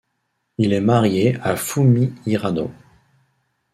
Il 0.57 0.73
est 0.73 0.81
marié 0.81 1.35
à 1.43 1.55
Fumi 1.55 2.11
Hirano. 2.25 2.71